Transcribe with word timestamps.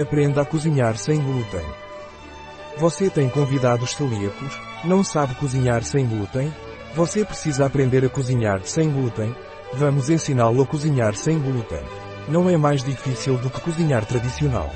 Aprenda 0.00 0.42
a 0.42 0.44
cozinhar 0.44 0.96
sem 0.96 1.20
glúten. 1.20 1.64
Você 2.78 3.08
tem 3.08 3.28
convidados 3.28 3.92
celíacos? 3.92 4.58
Não 4.82 5.04
sabe 5.04 5.36
cozinhar 5.36 5.84
sem 5.84 6.04
glúten? 6.04 6.52
Você 6.96 7.24
precisa 7.24 7.64
aprender 7.64 8.04
a 8.04 8.08
cozinhar 8.08 8.60
sem 8.64 8.90
glúten? 8.90 9.32
Vamos 9.74 10.10
ensiná-lo 10.10 10.62
a 10.62 10.66
cozinhar 10.66 11.14
sem 11.14 11.38
glúten. 11.38 11.82
Não 12.26 12.50
é 12.50 12.56
mais 12.56 12.82
difícil 12.82 13.38
do 13.38 13.48
que 13.48 13.60
cozinhar 13.60 14.04
tradicional. 14.04 14.68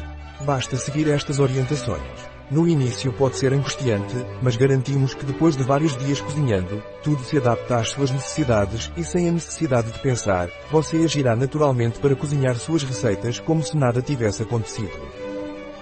Basta 0.43 0.77
seguir 0.77 1.11
estas 1.11 1.41
orientações. 1.41 2.38
No 2.51 2.67
início 2.67 3.12
pode 3.12 3.37
ser 3.37 3.53
angustiante, 3.53 4.14
mas 4.41 4.57
garantimos 4.57 5.12
que 5.12 5.27
depois 5.27 5.55
de 5.55 5.62
vários 5.62 5.95
dias 5.99 6.19
cozinhando, 6.19 6.82
tudo 7.03 7.23
se 7.23 7.37
adapta 7.37 7.77
às 7.77 7.91
suas 7.91 8.11
necessidades 8.11 8.91
e 8.96 9.05
sem 9.05 9.29
a 9.29 9.32
necessidade 9.32 9.93
de 9.93 9.99
pensar, 9.99 10.49
você 10.71 10.96
agirá 11.05 11.37
naturalmente 11.37 11.99
para 11.99 12.17
cozinhar 12.17 12.57
suas 12.57 12.82
receitas 12.82 13.39
como 13.39 13.63
se 13.63 13.77
nada 13.77 14.00
tivesse 14.00 14.43
acontecido. 14.43 14.99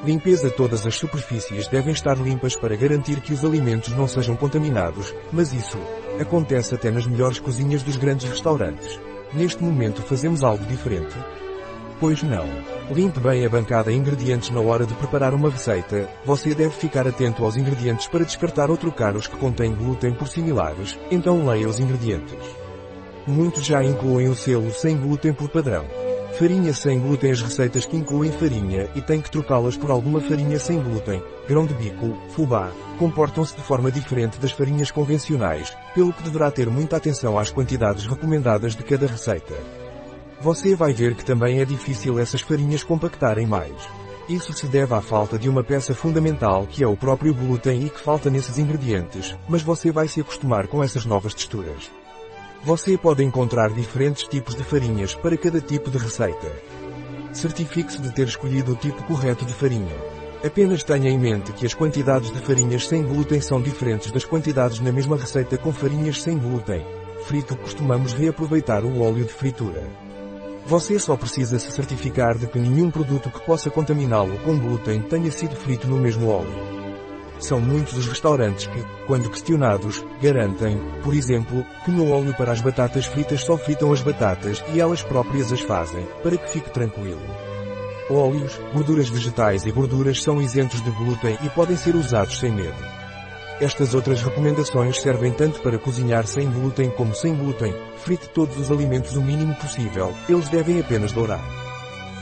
Limpeza 0.04 0.50
Todas 0.50 0.84
as 0.84 0.96
superfícies 0.96 1.68
devem 1.68 1.92
estar 1.92 2.18
limpas 2.18 2.56
para 2.56 2.74
garantir 2.74 3.20
que 3.20 3.32
os 3.32 3.45
alimentos 3.45 3.92
não 3.96 4.09
sejam 4.09 4.34
contaminados, 4.34 5.14
mas 5.32 5.52
isso 5.52 5.78
acontece 6.20 6.74
até 6.74 6.90
nas 6.90 7.06
melhores 7.06 7.38
cozinhas 7.38 7.84
dos 7.84 7.96
grandes 7.96 8.28
restaurantes. 8.28 9.01
Neste 9.32 9.62
momento 9.62 10.02
fazemos 10.02 10.42
algo 10.42 10.64
diferente? 10.64 11.14
Pois 11.98 12.23
não. 12.23 12.46
Limpe 12.91 13.18
bem 13.20 13.46
a 13.46 13.48
bancada 13.48 13.91
ingredientes 13.91 14.50
na 14.50 14.60
hora 14.60 14.84
de 14.84 14.92
preparar 14.95 15.32
uma 15.32 15.48
receita. 15.48 16.09
Você 16.27 16.54
deve 16.54 16.74
ficar 16.74 17.09
atento 17.09 17.42
aos 17.42 17.56
ingredientes 17.56 18.06
para 18.06 18.24
descartar 18.24 18.70
ou 18.70 18.77
trocar 18.77 19.16
os 19.16 19.27
que 19.27 19.37
contêm 19.37 19.74
glúten 19.74 20.12
por 20.12 20.28
similares, 20.28 20.98
então 21.10 21.46
leia 21.46 21.66
os 21.66 21.80
ingredientes. 21.80 22.37
Muitos 23.27 23.64
já 23.64 23.82
incluem 23.82 24.28
o 24.28 24.37
selo 24.37 24.70
sem 24.73 24.96
glúten 24.96 25.32
por 25.32 25.48
padrão. 25.48 25.87
Farinha 26.38 26.74
sem 26.74 27.01
glúten 27.01 27.30
As 27.30 27.40
receitas 27.40 27.87
que 27.87 27.96
incluem 27.96 28.30
farinha 28.30 28.90
e 28.95 29.01
têm 29.01 29.23
que 29.23 29.30
trocá-las 29.30 29.74
por 29.74 29.90
alguma 29.90 30.20
farinha 30.20 30.59
sem 30.59 30.79
glúten, 30.79 31.23
grão 31.48 31.65
de 31.65 31.73
bico, 31.73 32.15
fubá, 32.29 32.70
comportam-se 32.98 33.57
de 33.57 33.63
forma 33.63 33.90
diferente 33.90 34.38
das 34.38 34.52
farinhas 34.52 34.90
convencionais, 34.90 35.74
pelo 35.95 36.13
que 36.13 36.23
deverá 36.23 36.51
ter 36.51 36.68
muita 36.68 36.98
atenção 36.98 37.38
às 37.38 37.51
quantidades 37.51 38.04
recomendadas 38.04 38.76
de 38.76 38.85
cada 38.85 39.07
receita. 39.07 39.85
Você 40.40 40.74
vai 40.74 40.92
ver 40.92 41.15
que 41.15 41.24
também 41.24 41.60
é 41.60 41.65
difícil 41.65 42.18
essas 42.18 42.42
farinhas 42.42 42.84
compactarem 42.84 43.46
mais. 43.46 43.73
Isso 44.29 44.52
se 44.52 44.66
deve 44.66 44.92
à 44.92 45.01
falta 45.01 45.38
de 45.38 45.48
uma 45.48 45.65
peça 45.65 45.95
fundamental 45.95 46.66
que 46.66 46.84
é 46.84 46.87
o 46.87 46.96
próprio 46.96 47.32
glúten 47.32 47.87
e 47.87 47.90
que 47.90 48.01
falta 48.01 48.29
nesses 48.29 48.59
ingredientes, 48.59 49.34
mas 49.48 49.62
você 49.62 49.90
vai 49.90 50.09
se 50.09 50.20
acostumar 50.20 50.66
com 50.66 50.82
essas 50.82 51.07
novas 51.07 51.32
texturas. 51.32 51.90
Você 52.64 52.98
pode 52.98 53.24
encontrar 53.24 53.70
diferentes 53.70 54.24
tipos 54.24 54.54
de 54.54 54.62
farinhas 54.62 55.14
para 55.14 55.37
cada 55.37 55.60
tipo 55.60 55.90
de 55.90 55.98
receita. 55.98 56.52
Certifique-se 57.32 58.02
de 58.02 58.12
ter 58.12 58.26
escolhido 58.26 58.73
o 58.73 58.76
tipo 58.76 59.02
correto 59.04 59.45
de 59.45 59.54
farinha. 59.54 59.96
Apenas 60.45 60.82
tenha 60.82 61.09
em 61.09 61.18
mente 61.18 61.52
que 61.52 61.64
as 61.64 61.73
quantidades 61.73 62.30
de 62.30 62.40
farinhas 62.40 62.87
sem 62.87 63.02
glúten 63.02 63.40
são 63.40 63.62
diferentes 63.62 64.10
das 64.10 64.25
quantidades 64.25 64.81
na 64.81 64.92
mesma 64.92 65.16
receita 65.16 65.56
com 65.56 65.72
farinhas 65.72 66.20
sem 66.20 66.37
glúten. 66.37 66.84
Frito 67.25 67.56
costumamos 67.56 68.12
reaproveitar 68.12 68.84
o 68.84 69.00
óleo 69.00 69.25
de 69.25 69.32
fritura. 69.32 70.06
Você 70.66 70.98
só 70.98 71.16
precisa 71.16 71.60
se 71.60 71.70
certificar 71.70 72.36
de 72.36 72.48
que 72.48 72.59
nenhum 72.59 72.91
produto 72.91 73.31
que 73.31 73.41
possa 73.47 73.70
contaminá-lo 73.70 74.36
com 74.41 74.59
glúten 74.59 75.00
tenha 75.00 75.31
sido 75.31 75.54
frito 75.54 75.86
no 75.86 75.97
mesmo 75.97 76.28
óleo. 76.28 76.76
São 77.38 77.60
muitos 77.60 77.97
os 77.97 78.08
restaurantes 78.08 78.66
que, 78.66 78.84
quando 79.06 79.31
questionados, 79.31 80.04
garantem, 80.20 80.76
por 81.04 81.14
exemplo, 81.14 81.64
que 81.84 81.92
no 81.92 82.10
óleo 82.10 82.34
para 82.34 82.50
as 82.50 82.60
batatas 82.60 83.06
fritas 83.06 83.42
só 83.42 83.56
fritam 83.56 83.92
as 83.92 84.03
batatas 84.03 84.64
e 84.75 84.81
elas 84.81 85.04
próprias 85.04 85.53
as 85.53 85.60
fazem, 85.60 86.04
para 86.20 86.36
que 86.36 86.50
fique 86.50 86.70
tranquilo. 86.70 87.22
Óleos, 88.10 88.58
gorduras 88.72 89.08
vegetais 89.08 89.66
e 89.66 89.70
gorduras 89.70 90.20
são 90.20 90.42
isentos 90.42 90.82
de 90.82 90.91
glúten 90.91 91.38
e 91.44 91.50
podem 91.50 91.76
ser 91.76 91.94
usados 91.94 92.41
sem 92.41 92.50
medo. 92.50 93.06
Estas 93.59 93.94
outras 93.94 94.21
recomendações 94.21 95.00
servem 95.00 95.32
tanto 95.32 95.62
para 95.62 95.78
cozinhar 95.78 96.26
sem 96.26 96.50
glúten 96.50 96.91
como 96.91 97.14
sem 97.14 97.34
glúten. 97.34 97.75
Frite 97.97 98.28
todos 98.28 98.58
os 98.58 98.70
alimentos 98.70 99.16
o 99.16 99.22
mínimo 99.22 99.54
possível, 99.54 100.12
eles 100.28 100.50
devem 100.50 100.78
apenas 100.78 101.10
dourar. 101.12 101.42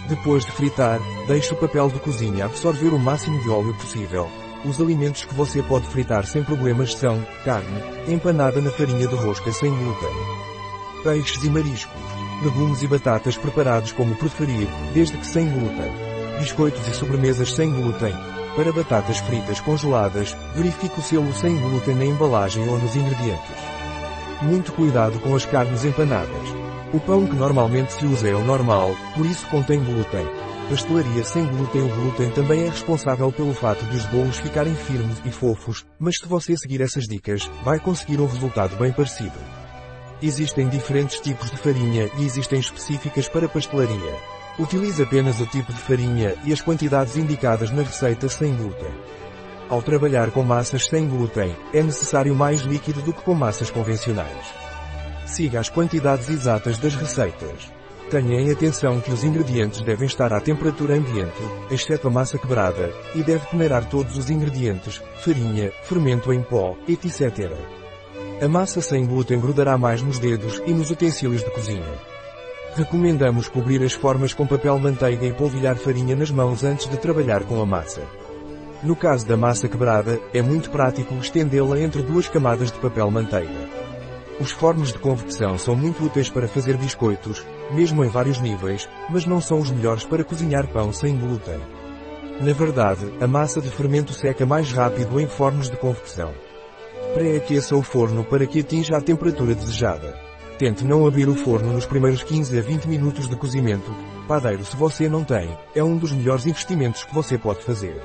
Depois 0.08 0.44
de 0.44 0.52
fritar, 0.52 1.00
deixe 1.26 1.52
o 1.52 1.56
papel 1.56 1.88
de 1.88 1.98
cozinha 1.98 2.44
absorver 2.44 2.94
o 2.94 2.98
máximo 3.00 3.42
de 3.42 3.50
óleo 3.50 3.74
possível. 3.74 4.28
Os 4.64 4.80
alimentos 4.80 5.24
que 5.24 5.34
você 5.34 5.60
pode 5.62 5.88
fritar 5.88 6.24
sem 6.24 6.44
problemas 6.44 6.94
são 6.94 7.26
carne, 7.44 7.82
empanada 8.06 8.60
na 8.60 8.70
farinha 8.70 9.08
de 9.08 9.14
rosca 9.16 9.52
sem 9.52 9.70
glúten, 9.70 10.14
peixes 11.02 11.42
e 11.42 11.50
mariscos, 11.50 12.00
legumes 12.44 12.80
e 12.82 12.86
batatas 12.86 13.36
preparados 13.36 13.90
como 13.90 14.14
preferir, 14.14 14.68
desde 14.94 15.18
que 15.18 15.26
sem 15.26 15.50
glúten, 15.50 15.92
biscoitos 16.38 16.86
e 16.86 16.94
sobremesas 16.94 17.52
sem 17.52 17.72
glúten, 17.72 18.14
para 18.54 18.72
batatas 18.72 19.18
fritas 19.18 19.60
congeladas, 19.60 20.36
verifique 20.54 20.98
o 20.98 21.02
selo 21.02 21.32
sem 21.32 21.56
glúten 21.58 21.94
na 21.94 22.04
embalagem 22.04 22.68
ou 22.68 22.78
nos 22.78 22.94
ingredientes. 22.94 23.56
Muito 24.42 24.72
cuidado 24.72 25.18
com 25.20 25.34
as 25.34 25.44
carnes 25.46 25.84
empanadas. 25.84 26.48
O 26.92 27.00
pão 27.00 27.26
que 27.26 27.34
normalmente 27.34 27.92
se 27.92 28.06
usa 28.06 28.28
é 28.28 28.34
o 28.34 28.44
normal, 28.44 28.94
por 29.16 29.26
isso 29.26 29.46
contém 29.48 29.82
glúten. 29.82 30.26
Pastelaria 30.68 31.22
sem 31.24 31.44
glúten 31.44 31.82
O 31.82 31.88
glúten 31.88 32.30
também 32.30 32.64
é 32.64 32.70
responsável 32.70 33.30
pelo 33.30 33.52
fato 33.52 33.84
de 33.86 33.96
os 33.96 34.06
bolos 34.06 34.38
ficarem 34.38 34.74
firmes 34.74 35.18
e 35.24 35.30
fofos, 35.30 35.84
mas 35.98 36.16
se 36.16 36.26
você 36.26 36.56
seguir 36.56 36.80
essas 36.80 37.04
dicas, 37.04 37.50
vai 37.62 37.78
conseguir 37.78 38.20
um 38.20 38.26
resultado 38.26 38.76
bem 38.76 38.92
parecido. 38.92 39.38
Existem 40.22 40.68
diferentes 40.68 41.20
tipos 41.20 41.50
de 41.50 41.56
farinha 41.56 42.08
e 42.16 42.24
existem 42.24 42.60
específicas 42.60 43.28
para 43.28 43.48
pastelaria. 43.48 44.43
Utilize 44.56 45.02
apenas 45.02 45.40
o 45.40 45.46
tipo 45.46 45.72
de 45.72 45.80
farinha 45.80 46.36
e 46.44 46.52
as 46.52 46.60
quantidades 46.60 47.16
indicadas 47.16 47.72
na 47.72 47.82
receita 47.82 48.28
sem 48.28 48.54
glúten. 48.54 48.92
Ao 49.68 49.82
trabalhar 49.82 50.30
com 50.30 50.44
massas 50.44 50.86
sem 50.86 51.08
glúten, 51.08 51.56
é 51.72 51.82
necessário 51.82 52.34
mais 52.36 52.60
líquido 52.60 53.02
do 53.02 53.12
que 53.12 53.22
com 53.22 53.34
massas 53.34 53.68
convencionais. 53.68 54.54
Siga 55.26 55.58
as 55.58 55.68
quantidades 55.68 56.28
exatas 56.28 56.78
das 56.78 56.94
receitas. 56.94 57.72
Tenha 58.08 58.40
em 58.40 58.52
atenção 58.52 59.00
que 59.00 59.10
os 59.10 59.24
ingredientes 59.24 59.80
devem 59.80 60.06
estar 60.06 60.32
à 60.32 60.40
temperatura 60.40 60.94
ambiente, 60.94 61.42
exceto 61.68 62.06
a 62.06 62.10
massa 62.10 62.38
quebrada, 62.38 62.92
e 63.12 63.24
deve 63.24 63.44
peneirar 63.46 63.88
todos 63.88 64.16
os 64.16 64.30
ingredientes, 64.30 65.02
farinha, 65.16 65.72
fermento 65.82 66.32
em 66.32 66.42
pó, 66.42 66.76
etc. 66.86 67.50
A 68.40 68.46
massa 68.46 68.80
sem 68.80 69.04
glúten 69.04 69.40
grudará 69.40 69.76
mais 69.76 70.00
nos 70.00 70.20
dedos 70.20 70.62
e 70.64 70.72
nos 70.72 70.92
utensílios 70.92 71.42
de 71.42 71.50
cozinha. 71.50 72.13
Recomendamos 72.76 73.46
cobrir 73.46 73.84
as 73.84 73.92
formas 73.92 74.34
com 74.34 74.44
papel 74.48 74.76
manteiga 74.80 75.24
e 75.24 75.32
polvilhar 75.32 75.76
farinha 75.76 76.16
nas 76.16 76.32
mãos 76.32 76.64
antes 76.64 76.90
de 76.90 76.96
trabalhar 76.96 77.44
com 77.44 77.62
a 77.62 77.66
massa. 77.66 78.02
No 78.82 78.96
caso 78.96 79.24
da 79.24 79.36
massa 79.36 79.68
quebrada, 79.68 80.20
é 80.32 80.42
muito 80.42 80.70
prático 80.70 81.14
estendê-la 81.14 81.78
entre 81.78 82.02
duas 82.02 82.28
camadas 82.28 82.72
de 82.72 82.78
papel 82.80 83.08
manteiga. 83.12 83.68
Os 84.40 84.50
fornos 84.50 84.92
de 84.92 84.98
convecção 84.98 85.56
são 85.56 85.76
muito 85.76 86.04
úteis 86.04 86.28
para 86.28 86.48
fazer 86.48 86.76
biscoitos, 86.76 87.46
mesmo 87.70 88.04
em 88.04 88.08
vários 88.08 88.40
níveis, 88.40 88.88
mas 89.08 89.24
não 89.24 89.40
são 89.40 89.60
os 89.60 89.70
melhores 89.70 90.04
para 90.04 90.24
cozinhar 90.24 90.66
pão 90.66 90.92
sem 90.92 91.16
glúten. 91.16 91.60
Na 92.40 92.52
verdade, 92.52 93.08
a 93.20 93.26
massa 93.28 93.60
de 93.60 93.70
fermento 93.70 94.12
seca 94.12 94.44
mais 94.44 94.72
rápido 94.72 95.20
em 95.20 95.28
fornos 95.28 95.70
de 95.70 95.76
convecção. 95.76 96.34
Pré-aqueça 97.14 97.76
o 97.76 97.82
forno 97.82 98.24
para 98.24 98.44
que 98.44 98.58
atinja 98.58 98.96
a 98.96 99.00
temperatura 99.00 99.54
desejada. 99.54 100.33
Tente 100.58 100.84
não 100.84 101.04
abrir 101.04 101.28
o 101.28 101.34
forno 101.34 101.72
nos 101.72 101.84
primeiros 101.84 102.22
15 102.22 102.56
a 102.56 102.62
20 102.62 102.84
minutos 102.86 103.28
de 103.28 103.34
cozimento. 103.34 103.92
Padeiro 104.28 104.64
se 104.64 104.76
você 104.76 105.08
não 105.08 105.24
tem, 105.24 105.50
é 105.74 105.82
um 105.82 105.96
dos 105.96 106.12
melhores 106.12 106.46
investimentos 106.46 107.02
que 107.02 107.12
você 107.12 107.36
pode 107.36 107.64
fazer. 107.64 108.00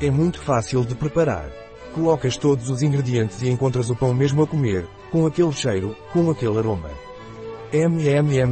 É 0.00 0.10
muito 0.10 0.40
fácil 0.40 0.84
de 0.84 0.96
preparar. 0.96 1.48
Colocas 1.94 2.36
todos 2.36 2.68
os 2.68 2.82
ingredientes 2.82 3.42
e 3.42 3.48
encontras 3.48 3.90
o 3.90 3.96
pão 3.96 4.12
mesmo 4.12 4.42
a 4.42 4.46
comer, 4.46 4.88
com 5.10 5.24
aquele 5.24 5.52
cheiro, 5.52 5.96
com 6.12 6.28
aquele 6.30 6.58
aroma. 6.58 6.90
MMMMMMMMMMM. 7.72 8.48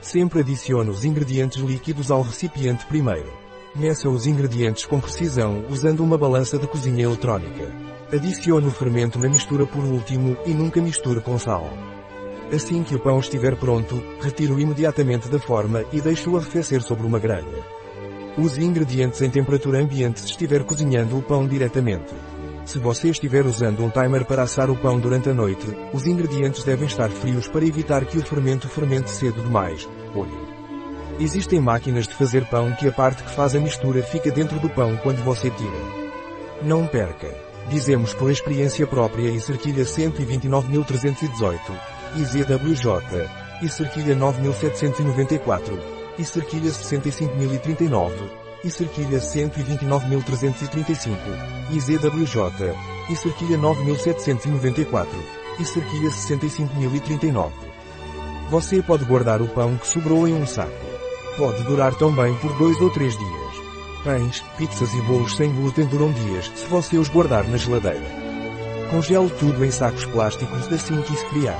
Sempre 0.00 0.40
os 0.42 1.04
ingredientes 1.04 1.62
líquidos 1.62 2.10
ao 2.10 2.22
recipiente 2.22 2.84
primeiro. 2.86 3.45
Meça 3.78 4.08
os 4.08 4.26
ingredientes 4.26 4.86
com 4.86 4.98
precisão 4.98 5.62
usando 5.68 6.00
uma 6.00 6.16
balança 6.16 6.58
de 6.58 6.66
cozinha 6.66 7.04
eletrónica. 7.04 7.70
Adicione 8.10 8.66
o 8.66 8.70
fermento 8.70 9.18
na 9.18 9.28
mistura 9.28 9.66
por 9.66 9.84
último 9.84 10.34
e 10.46 10.54
nunca 10.54 10.80
misture 10.80 11.20
com 11.20 11.38
sal. 11.38 11.68
Assim 12.50 12.82
que 12.82 12.94
o 12.94 12.98
pão 12.98 13.18
estiver 13.18 13.54
pronto, 13.54 14.02
retire-o 14.22 14.58
imediatamente 14.58 15.28
da 15.28 15.38
forma 15.38 15.84
e 15.92 16.00
deixe-o 16.00 16.38
arrefecer 16.38 16.80
sobre 16.80 17.06
uma 17.06 17.18
grelha. 17.18 17.62
Use 18.38 18.64
ingredientes 18.64 19.20
em 19.20 19.28
temperatura 19.28 19.78
ambiente 19.78 20.20
se 20.20 20.26
estiver 20.26 20.64
cozinhando 20.64 21.18
o 21.18 21.22
pão 21.22 21.46
diretamente. 21.46 22.14
Se 22.64 22.78
você 22.78 23.10
estiver 23.10 23.44
usando 23.44 23.84
um 23.84 23.90
timer 23.90 24.24
para 24.24 24.44
assar 24.44 24.70
o 24.70 24.76
pão 24.76 24.98
durante 24.98 25.28
a 25.28 25.34
noite, 25.34 25.66
os 25.92 26.06
ingredientes 26.06 26.64
devem 26.64 26.86
estar 26.86 27.10
frios 27.10 27.46
para 27.46 27.66
evitar 27.66 28.06
que 28.06 28.16
o 28.16 28.24
fermento 28.24 28.70
fermente 28.70 29.10
cedo 29.10 29.42
demais. 29.42 29.86
Olhe. 30.14 30.45
Existem 31.18 31.58
máquinas 31.60 32.06
de 32.06 32.14
fazer 32.14 32.44
pão 32.44 32.72
que 32.72 32.86
a 32.86 32.92
parte 32.92 33.22
que 33.22 33.30
faz 33.30 33.54
a 33.54 33.60
mistura 33.60 34.02
fica 34.02 34.30
dentro 34.30 34.60
do 34.60 34.68
pão 34.68 34.96
quando 35.02 35.24
você 35.24 35.48
tira. 35.50 36.06
Não 36.62 36.86
perca. 36.86 37.34
Dizemos 37.70 38.12
por 38.12 38.30
experiência 38.30 38.86
própria 38.86 39.30
e 39.30 39.40
cerquilha 39.40 39.84
129.318, 39.84 41.58
IZWJ, 42.16 42.86
e 43.62 43.68
cerquilha 43.68 44.14
9.794. 44.14 45.78
e 46.18 46.24
cerquilha 46.24 46.70
65.039, 46.70 48.12
e 48.62 48.70
cerquilha 48.70 49.18
129.335, 49.18 51.16
e 51.70 51.80
ZWJ, 51.80 52.74
e 53.10 53.16
cerquilha 53.16 53.58
9.794, 53.58 55.06
e 55.58 55.64
cerquilha 55.64 56.10
65.039. 56.10 57.50
Você 58.48 58.80
pode 58.82 59.04
guardar 59.04 59.42
o 59.42 59.48
pão 59.48 59.76
que 59.76 59.86
sobrou 59.86 60.28
em 60.28 60.34
um 60.34 60.46
saco. 60.46 60.95
Pode 61.36 61.62
durar 61.64 61.94
também 61.94 62.34
por 62.36 62.52
dois 62.56 62.80
ou 62.80 62.88
três 62.90 63.16
dias. 63.16 63.66
Pães, 64.02 64.42
pizzas 64.56 64.94
e 64.94 65.00
bolos 65.02 65.36
sem 65.36 65.52
glúten 65.52 65.84
duram 65.86 66.10
dias 66.12 66.50
se 66.54 66.66
você 66.66 66.96
os 66.96 67.08
guardar 67.08 67.46
na 67.48 67.56
geladeira. 67.56 68.06
Congele 68.90 69.28
tudo 69.30 69.64
em 69.64 69.70
sacos 69.70 70.06
plásticos 70.06 70.72
assim 70.72 71.00
que 71.02 71.12
esfriar. 71.12 71.58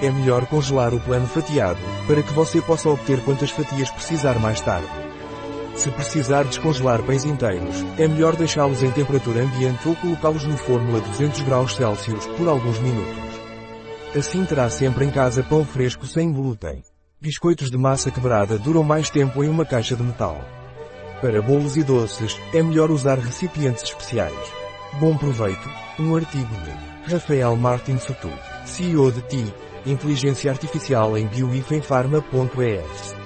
É 0.00 0.10
melhor 0.10 0.46
congelar 0.46 0.94
o 0.94 1.00
plano 1.00 1.26
fatiado, 1.26 1.80
para 2.06 2.22
que 2.22 2.32
você 2.32 2.62
possa 2.62 2.88
obter 2.88 3.20
quantas 3.24 3.50
fatias 3.50 3.90
precisar 3.90 4.38
mais 4.38 4.60
tarde. 4.60 4.88
Se 5.74 5.90
precisar 5.90 6.44
descongelar 6.44 7.02
pães 7.02 7.24
inteiros, 7.24 7.84
é 7.98 8.08
melhor 8.08 8.34
deixá-los 8.34 8.82
em 8.82 8.90
temperatura 8.90 9.42
ambiente 9.42 9.86
ou 9.86 9.94
colocá-los 9.96 10.44
no 10.44 10.56
forno 10.56 10.96
a 10.96 11.00
200 11.00 11.42
graus 11.42 11.74
Celsius 11.74 12.26
por 12.36 12.48
alguns 12.48 12.78
minutos. 12.78 13.28
Assim 14.16 14.44
terá 14.44 14.70
sempre 14.70 15.04
em 15.04 15.10
casa 15.10 15.42
pão 15.42 15.64
fresco 15.64 16.06
sem 16.06 16.32
glúten. 16.32 16.82
Biscoitos 17.20 17.68
de 17.68 17.76
massa 17.76 18.12
quebrada 18.12 18.56
duram 18.56 18.84
mais 18.84 19.10
tempo 19.10 19.42
em 19.42 19.48
uma 19.48 19.64
caixa 19.64 19.96
de 19.96 20.04
metal. 20.04 20.40
Para 21.20 21.42
bolos 21.42 21.76
e 21.76 21.82
doces, 21.82 22.38
é 22.54 22.62
melhor 22.62 22.92
usar 22.92 23.18
recipientes 23.18 23.82
especiais. 23.82 24.38
Bom 25.00 25.16
proveito, 25.16 25.68
um 25.98 26.14
artigo 26.14 26.46
de 26.46 27.12
Rafael 27.12 27.56
Martin 27.56 27.98
Sotu, 27.98 28.30
CEO 28.64 29.10
de 29.10 29.20
TI, 29.22 29.52
Inteligência 29.84 30.48
Artificial 30.48 31.18
em 31.18 31.26
bioifenfarma.es. 31.26 33.16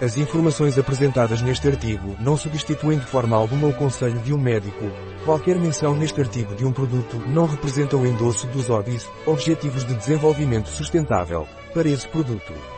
As 0.00 0.16
informações 0.16 0.78
apresentadas 0.78 1.42
neste 1.42 1.68
artigo 1.68 2.16
não 2.18 2.38
substituem 2.38 2.98
de 2.98 3.04
forma 3.04 3.36
alguma 3.36 3.68
o 3.68 3.74
conselho 3.74 4.18
de 4.20 4.32
um 4.32 4.38
médico. 4.38 4.90
Qualquer 5.26 5.58
menção 5.58 5.94
neste 5.94 6.18
artigo 6.22 6.54
de 6.54 6.64
um 6.64 6.72
produto 6.72 7.18
não 7.28 7.44
representa 7.44 7.98
o 7.98 8.06
endosso 8.06 8.46
dos 8.46 8.70
ODIs, 8.70 9.06
Objetivos 9.26 9.84
de 9.84 9.94
Desenvolvimento 9.94 10.70
Sustentável, 10.70 11.46
para 11.74 11.86
esse 11.86 12.08
produto. 12.08 12.75